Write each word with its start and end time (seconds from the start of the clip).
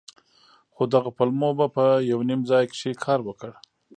خو 0.73 0.83
دغو 0.93 1.11
پلمو 1.17 1.49
به 1.57 1.67
په 1.75 1.83
يو 2.11 2.19
نيم 2.27 2.41
ځاى 2.49 2.65
کښې 2.71 2.91
کار 3.03 3.19
وکړ. 3.27 3.51